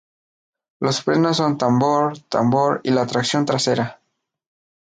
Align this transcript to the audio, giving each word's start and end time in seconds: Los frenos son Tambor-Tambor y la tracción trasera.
Los 0.79 1.03
frenos 1.03 1.37
son 1.37 1.59
Tambor-Tambor 1.59 2.81
y 2.81 2.89
la 2.89 3.05
tracción 3.05 3.45
trasera. 3.45 4.01